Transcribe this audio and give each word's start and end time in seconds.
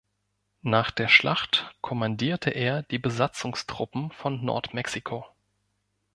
Nach 0.63 0.89
der 0.89 1.07
Schlacht 1.09 1.75
kommandierte 1.81 2.49
er 2.49 2.81
die 2.81 2.97
Besatzungstruppen 2.97 4.09
von 4.09 4.43
Nordmexiko. 4.43 5.27